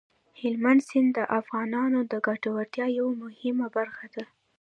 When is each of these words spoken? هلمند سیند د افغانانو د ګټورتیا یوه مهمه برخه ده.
هلمند 0.41 0.81
سیند 0.89 1.09
د 1.17 1.19
افغانانو 1.39 1.99
د 2.11 2.13
ګټورتیا 2.27 2.85
یوه 2.99 3.13
مهمه 3.23 3.67
برخه 3.75 4.05
ده. 4.13 4.23